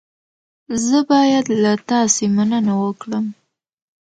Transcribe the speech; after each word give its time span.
زه 0.85 0.97
باید 1.11 1.45
له 1.61 1.73
تاسې 1.89 2.25
مننه 2.37 2.73
وکړم. 2.83 3.25